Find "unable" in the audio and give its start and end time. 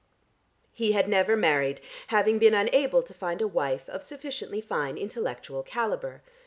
2.55-3.03